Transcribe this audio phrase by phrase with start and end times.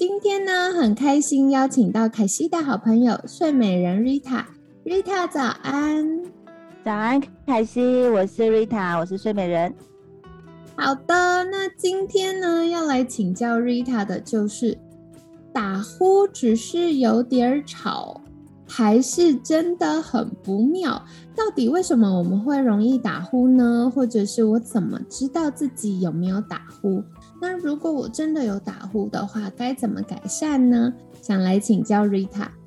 [0.00, 4.46] 今天呢，很开心邀请到凯西的好朋友睡美人 Rita。
[4.82, 6.24] Rita 早安，
[6.82, 9.74] 早安，凯西，我是 Rita，我是睡美人。
[10.74, 14.78] 好的，那今天呢，要来请教 Rita 的就是
[15.52, 18.22] 打呼只是有点吵，
[18.66, 21.04] 还是真的很不妙？
[21.36, 23.92] 到底为什么我们会容易打呼呢？
[23.94, 27.04] 或者是我怎么知道自己有没有打呼？
[27.40, 30.92] 那如果我真的有打呼的话，该怎么改善呢？
[31.22, 32.59] 想来请教 Rita。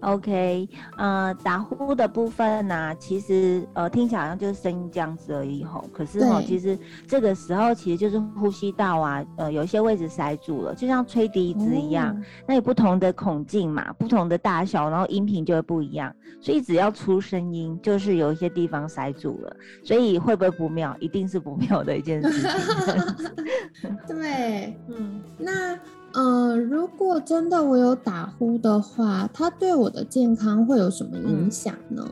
[0.00, 5.84] OK，呃，打呼的部分呢，其实呃听起来好像就是声音这样子而已吼。
[5.92, 12.18] 可是吼，其实这个时候其实就是呼吸道啊，呃，有一些位置塞住了，就像吹笛子一样。
[12.46, 16.14] 那有不同的孔径嘛，不同的大小，然后音频就会不一样。
[16.40, 19.54] 所以只要出声音，就是有一些地方塞住了。
[19.84, 20.96] 所以会不会不妙？
[20.98, 23.96] 一定是不妙的一件事情。
[24.08, 25.78] 对， 嗯，那。
[26.12, 32.04] 嗯，如果真的我有打呼的话，它对我的健康会有什么影响呢？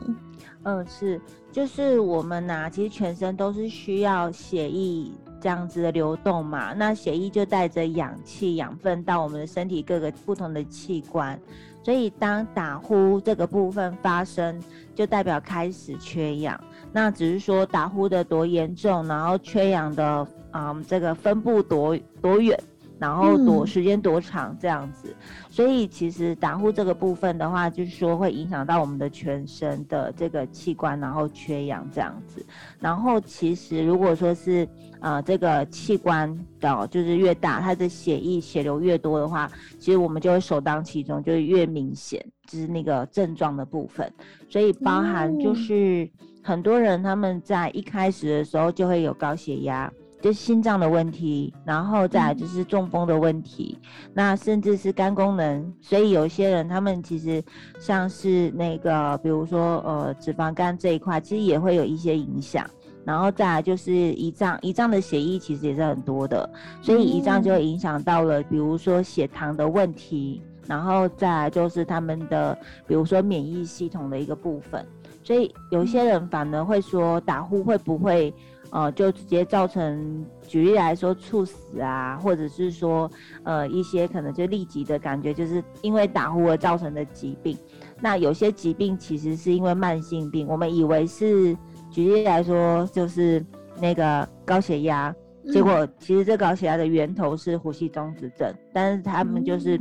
[0.63, 1.19] 嗯，是，
[1.51, 5.11] 就是我们呐，其实全身都是需要血液
[5.41, 6.73] 这样子的流动嘛。
[6.73, 11.39] 那血液就带着氧气、养分到我们的身体各个不同的器官，
[11.83, 14.61] 所以当打呼这个部分发生，
[14.93, 16.59] 就代表开始缺氧。
[16.91, 22.57] 那只是说打呼的多严重，然后缺氧的啊，这个分布多多远。
[22.99, 25.15] 然后多时间多长这样子，
[25.49, 32.45] 所以其实打呼这个部分的话，就是说会影响到我们的全身的这个器官，然后缺氧这样子。
[32.79, 34.67] 然后其实如果说是
[34.99, 39.49] 呃这个器官的，就是越大，它的血液血流越多的话，
[39.79, 44.11] 其实我们就会首当其冲，就是越明显，就是那个症状的部分。
[44.49, 46.09] 所以包含就是
[46.43, 49.89] 很多人他们在一开始的时候就会有高血压。
[50.21, 53.77] 就心脏的问题，然后再来就是中风的问题，
[54.13, 57.41] 那甚至是肝功能，所以有些人他们其实
[57.79, 62.69] 像是那个，比如说呃脂肪肝这一块，其实也会有一些影响。
[63.05, 66.47] 然后再来就是胰脏，胰脏的血液其实也是很多的，
[66.81, 72.55] 所以胰脏就会影响到了，比如说血糖的问题，然后再来就是他们的，
[72.85, 74.85] 比如说免疫系统的一个部分。
[75.23, 78.33] 所以有些人反而会说打呼会不会？
[78.71, 83.09] 呃，就直接造成，举例来说，猝死啊，或者是说，
[83.43, 87.57] 呃，一些可能就立即的感觉，就是因为打呼而造成的疾病。
[87.99, 91.55] 那有些疾病其实是因为慢性病，我们以为是，
[91.89, 93.45] 举例来说，就是
[93.81, 95.13] 那个高血压，
[95.51, 99.79] 结果其实这高血压的源头是呼吸中止症，但是他们就是。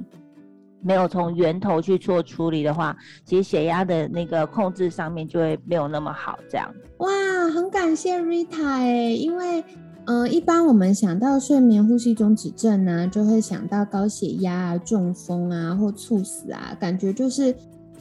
[0.81, 6.39] 没有从源头去做处理的话，其实血压的那个控制上面就会没有那么好。
[6.51, 7.09] 这样哇，
[7.53, 9.65] 很感谢 Rita，因为
[10.07, 17.55] 嗯，一般我们想到睡眠呼吸中止症呢，就会想到高血压啊、中风啊或猝死啊，感觉就是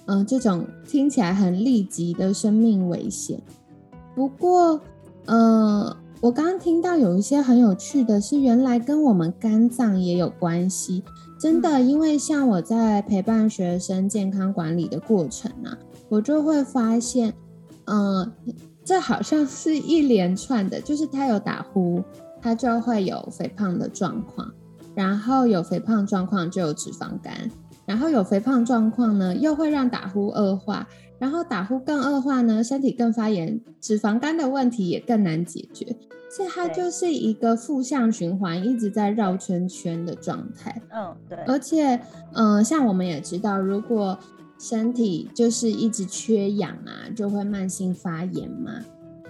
[0.05, 3.41] 嗯这种听起来很立即的生命危险。
[4.16, 4.79] 不过
[5.25, 11.03] 嗯，我刚刚听到有一些很有趣的是，原来跟我们肝脏也有关系。
[11.39, 15.78] 真的，因为像我在陪伴学生健康管理的过程啊，
[16.09, 17.31] 我就会发现，
[17.85, 18.31] 嗯，
[18.83, 22.03] 这好像是一连串的，就是他有打呼，
[22.41, 24.51] 他就会有肥胖的状况，
[24.95, 27.51] 然后有肥胖状况就有脂肪肝，
[27.85, 30.88] 然后有肥胖状况呢，又会让打呼恶化，
[31.19, 35.95] 然后打呼更恶化呢，身体更发炎，脂肪肝的问题也更难解决。
[36.29, 40.81] 所以它就是一个负向循环，一直在绕圈圈的状态。
[40.94, 41.38] 嗯，对。
[41.47, 42.00] 而且，
[42.33, 44.19] 嗯，像我们也知道，如果
[44.59, 48.73] 身体就是一直缺氧啊，就会慢性发炎嘛。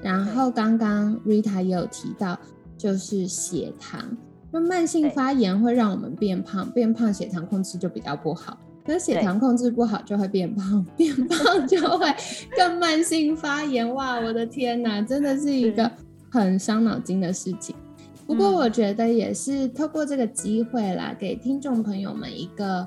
[0.01, 2.37] 然后刚刚 Rita 也有提到，
[2.77, 4.17] 就是血糖，
[4.51, 8.57] 那慢性发炎会让我们变胖，变胖血糖控制就比较不好。
[8.87, 12.07] 可血糖控制不好就会变胖，变胖就会
[12.57, 13.93] 更慢性发炎。
[13.93, 15.91] 哇，我的天哪，真的是一个。
[16.29, 17.73] 很伤脑筋的事情，
[18.27, 22.85] 不过我觉得也是透过这个机会啦，给听众朋友们一个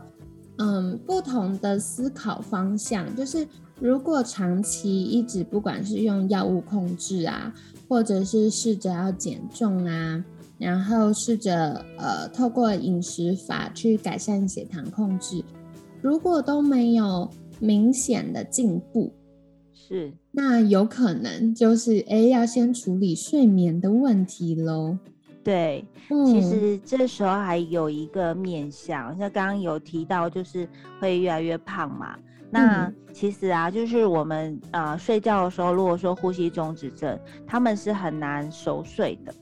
[0.58, 3.48] 嗯不同的思考方向，就是
[3.80, 7.52] 如果长期一直不管是用药物控制啊，
[7.88, 10.22] 或者是试着要减重啊，
[10.58, 15.42] 然后试着呃透过饮食法去改善血糖控制，
[16.02, 19.12] 如果都没有明显的进步，
[19.72, 24.96] 是，那有可能就是哎，要先处理睡眠的问题喽。
[25.42, 25.84] 对，
[26.26, 30.68] 其实这时候还有一个面向，像刚刚有提到，就是
[31.00, 32.14] 会越来越胖嘛。
[32.50, 39.32] 那其实啊，就是我们呃睡觉的时候，如果说呼吸中止症，他们是很难熟睡的，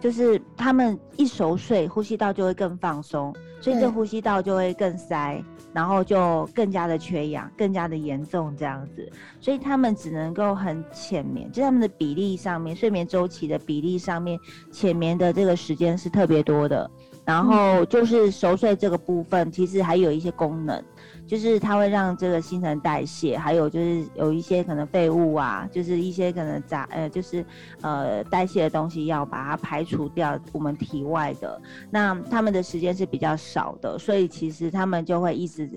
[0.00, 5.42] 就是他们一熟睡，呼吸道就会更放松，所以这呼吸道就会更塞。
[5.72, 9.12] 然后就更加的缺氧，更加的严重这样子，
[9.42, 14.40] 所以他们只能够很浅眠，就他们的比例上面，睡眠周期的比例上面，
[14.72, 16.90] 浅眠的这个时间是特别多的。
[17.26, 20.82] 然后就是熟睡这个部分，其实还有一些功能。
[21.26, 27.44] 就是它会让这个新陈代谢，还有就是有一些可能废物啊，就是一些可能杂呃，就是
[27.80, 31.60] 呃代谢的东西要把它排除掉，我们体外的。
[31.90, 35.68] 那他们的时间是比较少的，所以其实他们就会一直。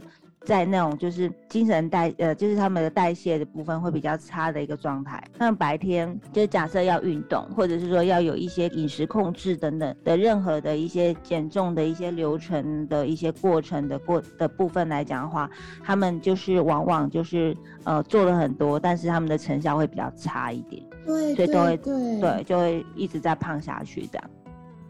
[0.46, 5.22] 在那种就是精神代呃，就是他们的代谢的部分会比较差的一个状态。
[5.38, 15.50] 那白天就假设要运动，或者是说要有一些饮食控制等等的任何的一些减重的一些流程的一些过程的过的部分来讲的话，
[15.84, 20.82] 他们就是往往就是呃做了很多，但是他们的成效会比较差一点。
[21.06, 24.30] 对，所以都会对对，就会一直在胖下去这样。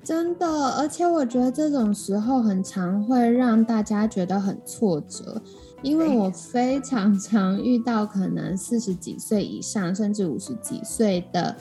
[0.09, 5.39] 真的，而且我觉得这种时候很常会让大家觉得很挫折，
[5.83, 11.55] 因为我非常 常遇到可能四十几岁以上，甚至五十几岁的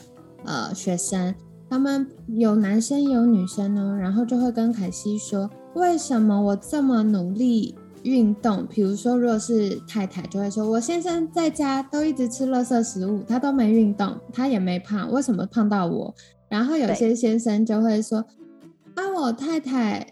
[0.45, 1.35] 呃学生，
[1.69, 8.65] 他们有男生有女生呢，然后就会跟凯西说，为什么我这么努力运动？
[8.65, 16.15] 比如说，如果是太太就会说，我先生在家都一直吃垃圾食物，他都没运动，他也没胖，为什么胖到我？
[16.49, 18.25] 然后有些先生就会说
[18.95, 20.05] ：“啊，我太太，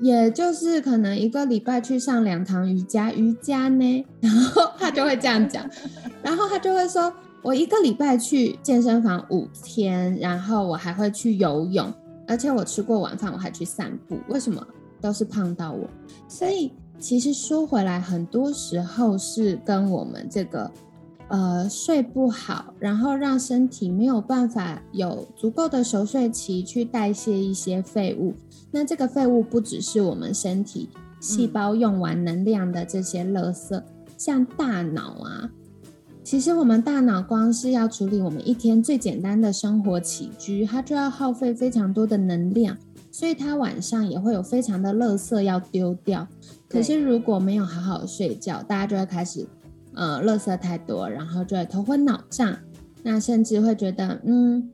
[0.00, 5.68] 也就是可能一个礼拜去上两堂瑜伽，瑜伽呢。”然后他就会这样讲，
[6.22, 11.92] 然后他就会说：“我一个礼拜去健身房五天，然后我还会去游泳，
[12.26, 14.18] 而且我吃过晚饭，我还去散步。
[14.28, 14.66] 为什么
[15.00, 15.88] 都是胖到我？
[16.28, 20.70] 所以其实说回来，很多时候是跟我们这个。”
[21.30, 28.34] 呃，睡不好，然后让身体没有办法有足够的熟睡期去代谢一些废物。
[28.72, 30.88] 那这个废物不只是我们身体
[31.20, 33.80] 细胞用完能量的这些垃圾，
[34.18, 35.50] 像大脑啊，
[36.24, 42.76] 其实我们大脑光是要处理我们一天最简单的生活起居，它就要耗费非常多的能量，
[43.12, 46.26] 所以它晚上也会有非常的垃圾要丢掉。
[46.68, 49.46] 可是如果没有好好睡觉，大家就会开始。
[49.94, 52.58] 呃，垃圾太多，然后就会头昏脑胀，
[53.02, 54.70] 那甚至会觉得，嗯，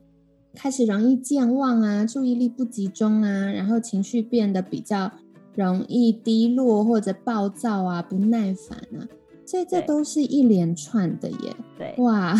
[0.53, 5.11] 开始容易健忘啊，注意力不集中啊，然后情绪变得比较
[5.55, 9.09] 容易低落或者暴躁啊，不耐烦啊，
[9.45, 11.55] 所以这都是一连串的耶。
[11.77, 12.35] 对，哇，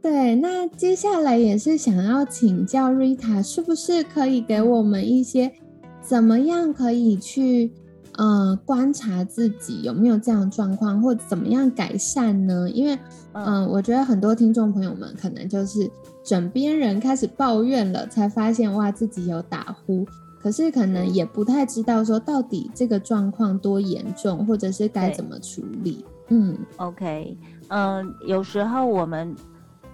[0.00, 5.52] 对， 那接下来也是想要请教 Rita，是不是可以给我们一些
[6.00, 7.72] 怎么样可以去？
[8.20, 12.68] 嗯，观察自己有没有这样状况，或怎么样改善呢？
[12.68, 12.98] 因为，
[13.32, 15.88] 嗯，我觉得很多听众朋友们可能就是
[16.24, 20.04] 枕边人开始抱怨了，才发现哇自己有打呼，
[20.42, 26.04] 可是可能也不太知道说到底这个状况多严重，或者是该怎么处理。
[26.28, 29.34] 嗯，OK，嗯，有时候我们。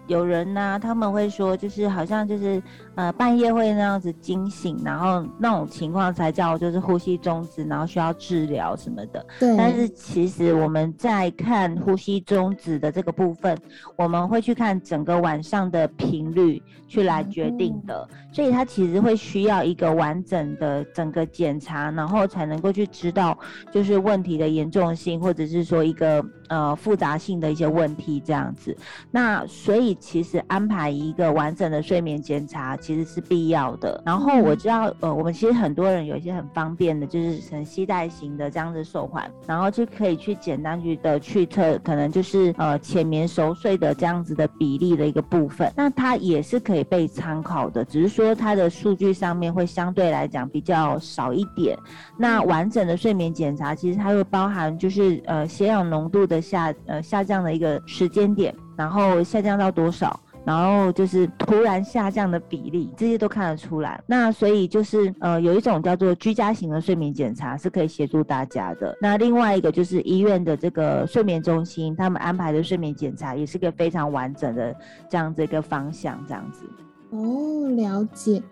[0.06, 2.62] 有人呢，他们会说，就是好像就是
[2.94, 9.24] 呃半夜会那样子惊醒，然后那种情况才叫就是呼吸中止，然后需要治疗什么的。
[9.40, 9.56] 对。
[9.56, 13.56] 但是其实我们在看呼吸中止的这个部分，
[13.96, 23.38] 我们会去看整个晚上的频率去来决定的，所以它其实会需要一个完整的整个检查，然后才能够去知道
[23.72, 28.76] 就是问题的严重性，或者是说一个呃复杂性的一些问题这样子。
[29.10, 29.96] 那所以。
[30.04, 33.98] 其实安排一个完整的睡眠检查其实是必要的。
[34.04, 45.72] 然后我知道，呃，我们其实很多人有一些很方便的，就是成系带型的这样子手环，然后就可以去简单去的去测，可能就是呃浅眠熟睡的这样子的比例的一个部分。
[45.74, 51.78] 那它也是可以被参考的，只是说它的数据上面会相对来讲比较少一点。
[52.18, 58.54] 那完整的睡眠检查其实它会包含就是呃血氧浓度的下呃下降的一个时间点。
[58.76, 60.18] 然后下降到多少？
[60.44, 64.02] 然后就是突然下降的比例，这些都看得出来。
[64.06, 68.96] 那所以就是呃，有一种叫做居家型的睡眠检查是可以协助大家的。
[69.00, 74.74] 那另外一个就是医院的这个睡眠中心，他们安排的睡眠检查也是个非常完整的
[75.08, 76.64] 这样子一个方向，这样子。
[77.10, 78.42] 哦，了解。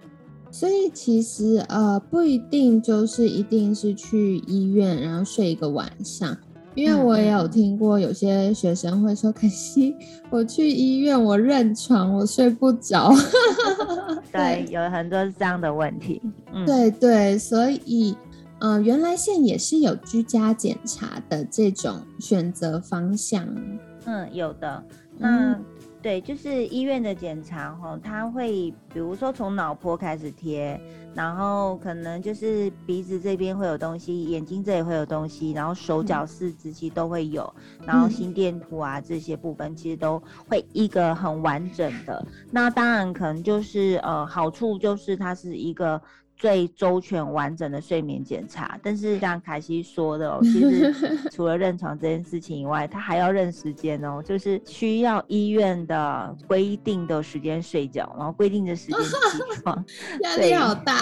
[0.50, 6.36] 所以其实呃，不一定就是一定是去医院然后睡一个晚上。
[6.74, 9.94] 因为我也有听过有些学生会说：“可惜
[10.30, 13.12] 我去医院，我认床，我睡不着。
[14.32, 16.20] 对，有很多是这样的问题。
[16.52, 18.16] 嗯，对对，所以，
[18.60, 23.46] 呃，原来现也是有居家检查的这种选择方向。
[24.06, 24.82] 嗯，有的。
[25.18, 25.58] 那
[26.02, 30.78] 对，就是医院的检查哈，他会比如说从脑波开始贴，
[31.14, 37.54] 然后可能就是鼻子这边会有东西，眼睛这里会有东西，然后手脚四肢其实都会有，
[37.86, 42.26] 然后心电图啊这些部分其实都会一个很完整的。
[42.50, 46.02] 那当然可能就是呃好处就是它是一个。
[46.42, 50.92] 最周全完整的睡眠检查，但是像凯西说的哦，其实
[51.30, 59.84] 除了认床这件事情以外，他还要认时间哦，就是需要医院的规定的时间睡觉，然后规定的时间起床，
[60.22, 60.96] 压力好大。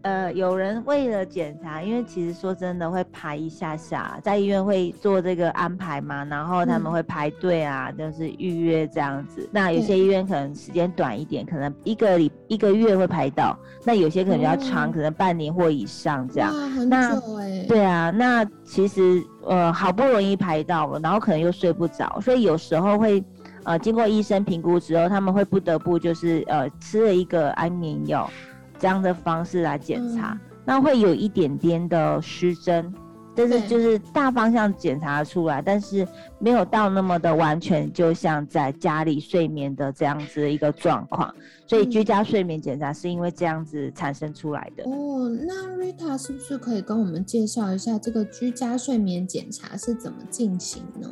[0.00, 9.46] 呃，有人为了检查，因为其实说真的会排一下下，在医院会做这个安排嘛，然后他们会排队啊，就是预约这样子。
[9.52, 13.54] 那有些医院可能时间短一点，可能一个礼一个月会排到，
[13.84, 14.13] 那有。
[14.14, 16.52] 些可能比较长，可能半年或以上这样。
[16.88, 17.20] 那
[17.68, 23.22] 对啊，那其实呃好不容易排到了，然后可能又睡不着，所以有时候会
[23.64, 28.30] 呃经过医生评估之后，他们会不得不就是呃吃了一个安眠药
[28.78, 32.92] 这样的方式来检查，那会有一点点的失真。
[33.36, 36.06] 但是就是大方向检查出来，但是
[36.38, 41.34] 没有到那么的完全，就像在家里睡眠的这样子的一个状况，
[41.66, 44.84] 所以居家睡眠检查是因为这样子产生出来的。
[44.84, 51.08] 哦，那 Rita 是不是可以跟我们介绍一下这个居家睡眠检查是怎么进行呢？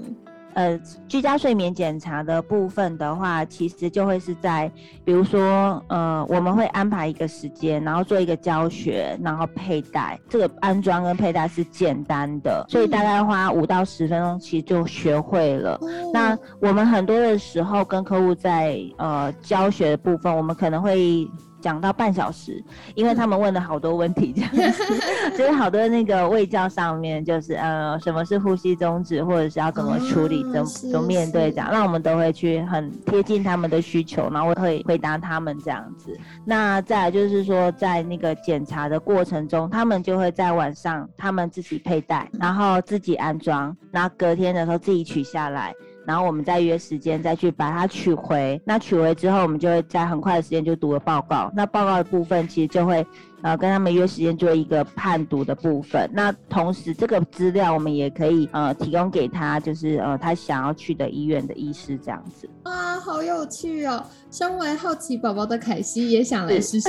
[0.54, 0.78] 呃，
[1.08, 4.70] 居家睡眠检查的部分的话，其实就会是在，
[5.04, 15.78] 比如说，呃，我们会安排一个时间，然后做一个教学，然后佩戴这个安装跟佩戴是简单的，所以大概花五到十分钟，其实就学会了。
[16.12, 21.26] 那我们很多的时候跟客户在呃教学的部分，我们可能会。
[21.62, 22.62] 讲到半小时，
[22.94, 24.82] 因为他们问了好多问题，这样子，
[25.38, 36.18] 就是好多那个卫教上面，就是呃，什么是呼吸终止，或者是要怎么处理，怎怎么面对这样，那我们都会去很贴近他们的需求，然后会回答他们这样子。
[36.44, 45.72] 那再来就是说，在那个检查的过程中，他们就会在晚上他们自己佩戴，然后自己安装，然后隔天的时候自己取下来。
[46.06, 48.60] 然后我们再约时间再去把它取回。
[48.64, 51.50] 那取回之后，我们就会在很快的时间就读了报告。
[51.54, 53.06] 那报告的部分其实就会。
[53.42, 56.08] 呃，跟他们约时间做一个判读的部分。
[56.12, 62.48] 那同时，这个资料我们也可以呃提供给他，就是呃他想要去的医院的医师这样子。
[62.62, 64.04] 啊，好有趣哦！
[64.30, 66.88] 身为好奇宝宝的凯西也想来试试。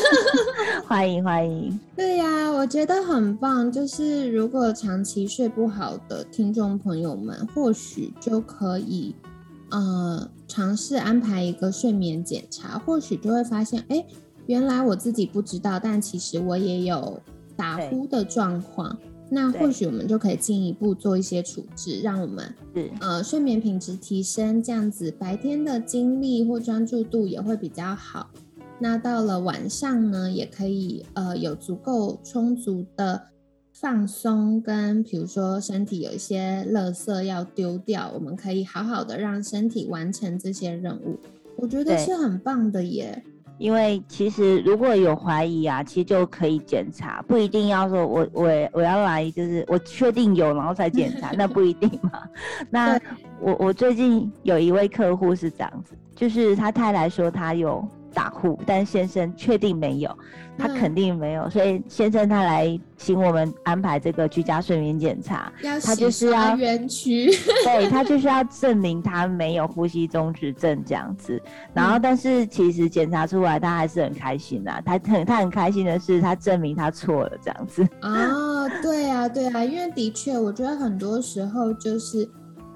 [0.88, 1.78] 欢迎欢迎。
[1.94, 3.70] 对呀，我觉得很棒。
[3.70, 9.14] 就是如果长期睡不好的听众朋友们，或许就可以
[9.70, 14.02] 呃尝试安排一个睡眠检查，或许就会发现，哎。
[14.46, 17.20] 原来我自己不知道，但其实我也有
[17.56, 18.98] 打呼的状况。
[19.28, 22.54] 那或许我们就可以进一步做一些处置，让我们
[23.00, 28.30] 呃睡眠品质提升，这样子白天的精力或专注度也会比较好。
[28.78, 33.20] 那到了晚上呢，也可以呃有足够充足的
[33.72, 41.18] 放松，跟比如说身体有一些垃圾要丢掉，我们可以好好的让身体完成这些任务。
[41.56, 43.24] 我觉得是很棒的耶。
[43.58, 52.22] 因为其实如果有怀疑啊，其实就可以检查，不一定要说我我我要来，就是我确定有然后才检查， 那不一定嘛。
[52.70, 52.98] 那
[53.40, 57.86] 我我最近有一位客户是这样子，就是他太太说他有。
[58.16, 60.10] 打呼，但先生确定没有，
[60.56, 65.52] 他肯定没有，所以先生他来请我们安排这个居家睡眠检查，
[65.84, 71.38] 他就是要 对他就是要证明他没有呼吸中止症这样子。
[71.74, 74.80] 然后，但是其实检查出来，他还是很开心啊。
[74.82, 77.86] 他很他很开心的是，他证明他错了这样子。
[78.00, 82.26] 哦，对啊，对啊，因为的确，我觉得很多时候就是，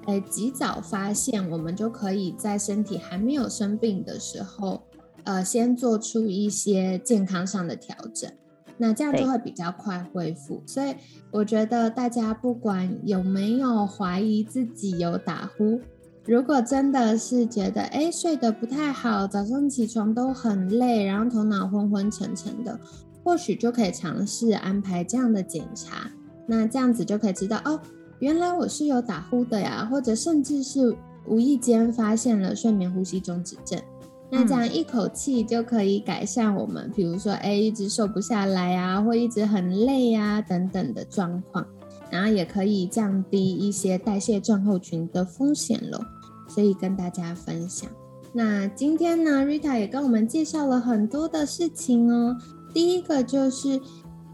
[0.04, 4.82] 哎，及早发现，我们就可以在身体还没有生病的时候。
[5.25, 8.31] 呃，先做出一些健康上的调整，
[8.79, 10.62] 那这样就会比较快恢复。
[10.67, 10.95] 所以
[11.31, 15.81] 我觉得大家不管有没有怀疑自己有打呼，
[16.25, 22.79] 如果真的是觉得哎睡得不太好，早上起床都很累，然后头脑昏昏沉沉的，
[23.23, 26.11] 或许就可以尝试安排这样的检查。
[26.47, 27.81] 那这样子就可以知道哦，
[28.19, 30.97] 原来我是有打呼的呀，或者甚至是
[31.27, 33.81] 无意间发现了睡眠呼吸中止症。
[34.30, 41.66] 那这样一口气就可以改善我们，比如说，哎，一直瘦不下来啊，或一直很累啊等等的状况。
[42.10, 46.00] 然后也可以降低一些代谢症候群的风险了，
[46.49, 47.88] 所以跟大家分享。
[48.32, 52.37] 那今天呢，Rita 也跟我们介绍了很多的事情哦。
[52.75, 53.80] 第一个就是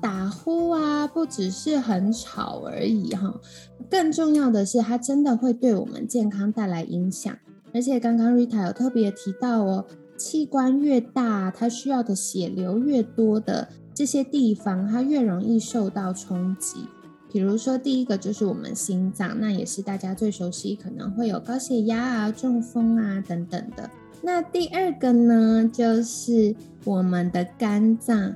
[0.00, 3.38] 打呼啊，不只是很吵而已哈，
[3.90, 7.36] 更重要的是它真的会对我们健康带来影响。
[7.76, 9.84] 而且刚刚 Rita 有特别提到哦，
[10.16, 16.86] 器官越大，它需要的血流越多的这些地方，它越容易受到冲击。
[17.30, 23.90] 比如说，第一个就是我们心脏，那也是大家最熟悉，可能会有高血压啊、中风啊等等的。
[24.22, 28.34] 那第二个呢，就是我们的肝脏。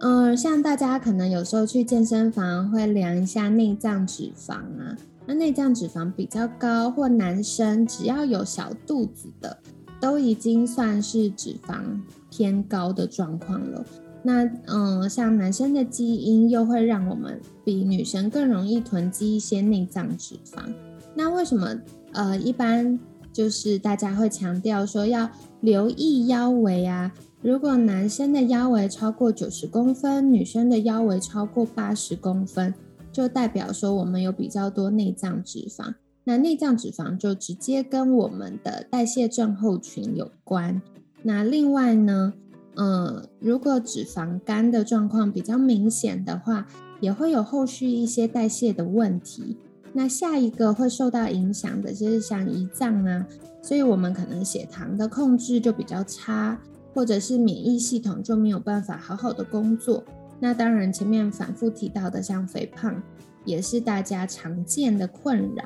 [0.00, 4.94] 嗯，像大家可能有时候去健身房会量一下内脏脂肪啊，
[5.26, 9.56] 那内脏脂肪比较高，或男生只要有小肚子的，
[10.00, 12.00] 都已经算是脂肪
[12.30, 13.84] 偏高的状况了。
[14.22, 20.60] 那嗯，像男生的基因又会让我们比女生更容易囤积一些内脏脂肪。
[21.14, 21.74] 那为什么
[22.12, 22.98] 呃一般
[23.32, 25.28] 就是大家会强调说要
[25.60, 27.12] 留意腰围啊？
[27.42, 32.72] 如果男生的腰围超过九十公分，女生的腰围超过八十公分，
[33.14, 35.94] 就代表说我们有比较多内脏脂肪。
[36.24, 40.82] 那内脏脂肪就直接跟我们的代谢症候群有关。
[41.22, 42.34] 那另外呢？
[42.76, 46.66] 嗯，如果脂肪肝的状况比较明显的话，
[46.98, 49.56] 也会有后续一些代谢的问题。
[49.92, 53.28] 那下一个会受到影响的就是像胰脏啊，
[53.62, 56.58] 所以我们可能血糖的控制就比较差，
[56.92, 60.02] 或者是免疫系统就没有办法好好的工作。
[60.44, 63.02] 那当然前面反复提到的像肥胖，
[63.46, 65.64] 也是大家常见的困扰。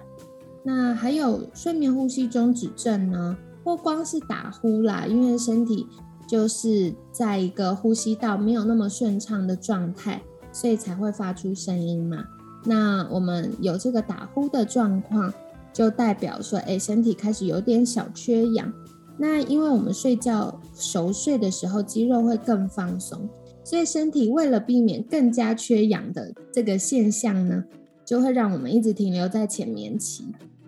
[0.63, 5.89] 那还有睡眠呼吸中止症呢，不光是打呼啦，因为身体。
[6.29, 10.21] 就是在一个呼吸道没有那么顺畅的状态，
[10.53, 12.23] 所以才会发出声音嘛。
[12.67, 15.33] 那我们有这个打呼的状况，
[15.73, 18.71] 就代表说，哎，身体开始有点小缺氧。
[19.17, 23.27] 那因为我们睡觉熟睡的时候，肌肉会更放松，
[23.69, 27.63] 所以身体为了避免更加缺氧的这个现象呢，
[28.03, 30.25] 就会让我们一直停留在浅眠期。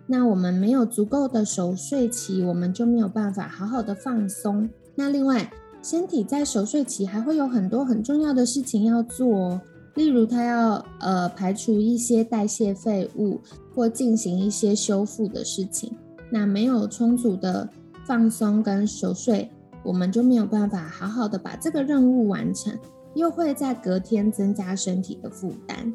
[0.07, 4.69] 那我们没有足够的熟睡期，我们就没有办法好好的放松。
[4.95, 5.51] 那另外，
[5.83, 9.61] 身体在熟睡期还会有很多很重要的事情要做哦，
[9.95, 13.41] 例如它要呃排除一些代谢废物
[13.75, 15.91] 或进行一些修复的事情。
[16.31, 17.67] 那没有充足的
[18.07, 19.51] 放松跟熟睡，
[19.83, 22.79] 我们就没有办法好好的把这个任务完成，
[23.15, 25.93] 又会在隔天增加身体的负担。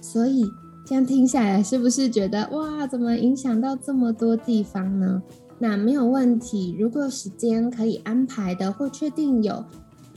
[0.00, 0.44] 所以
[0.86, 5.22] 这样听下来，是不是觉得哇，怎么影响到这么多地方呢？
[5.58, 6.76] 那没有问题。
[6.78, 9.64] 如果时间可以安排的，或确定有，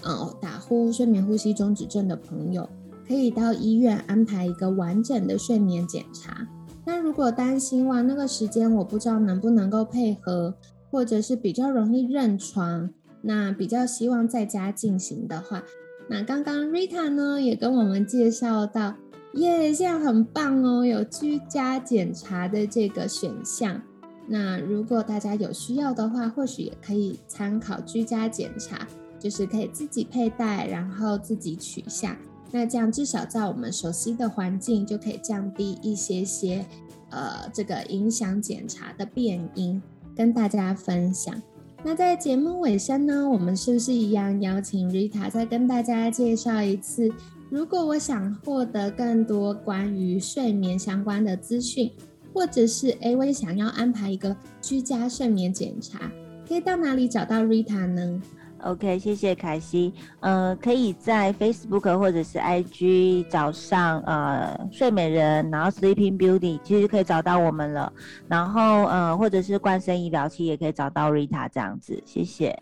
[0.04, 2.70] 呃，打呼、睡眠呼吸中止症的朋友，
[3.08, 6.48] 可以到医院安排一个完整的睡眠检查。
[6.86, 10.54] 那如果担心哇，那个时间我不知道能不能够配合，
[10.92, 12.90] 或者是比较容易认床，
[13.22, 15.64] 那比较希望在家进行的话，
[16.10, 18.96] 那刚刚 Rita 呢也跟我们介绍到，
[19.34, 23.82] 耶，现在很棒哦，有居家检查的这个选项。
[24.28, 28.88] 那如果大家有需要的话，或许也可以参考居家检查，
[29.20, 32.18] 就是可以自己佩戴，然后自己取下。
[32.52, 36.66] 那这样至少在我们熟悉的环境，就可以降低一些些，
[37.10, 39.82] 呃，这个影响检查的变因，
[40.16, 41.40] 跟大家分享。
[41.84, 47.12] 那在节目尾声呢，我们是不是一样邀请 Rita 再跟大家介绍一次？
[47.50, 51.92] 如果我想获得更多关于睡眠相关的资讯。
[52.32, 56.12] 或者是 A V 想要安排一个居家睡眠检查，
[56.48, 58.22] 可以到哪里找到 Rita 呢
[58.64, 59.94] ？OK，谢谢凯西。
[60.20, 67.92] 呃，可以在 Facebook 或者是 IG 找上呃睡美人，然后 Sleeping Beauty，其实可以找到我们了。
[68.28, 72.02] 然后呃，或者是冠生医疗器也可以找到 Rita 这样子。
[72.06, 72.58] 谢谢。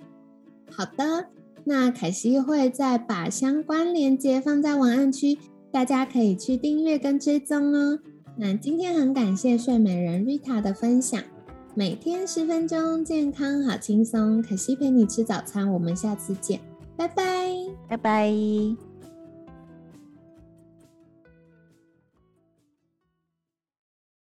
[0.70, 1.28] 好的，
[1.64, 5.38] 那凯西会再把相关链接放在文案区，
[5.72, 8.00] 大家可以去订阅跟追踪哦。
[8.38, 11.20] 那今天很感谢睡美人 Rita 的分享，
[11.78, 14.42] 每天十分钟，健康好轻松。
[14.42, 16.60] 可惜陪你吃早餐，我们下次见，
[16.96, 17.24] 拜拜，
[17.88, 18.87] 拜拜。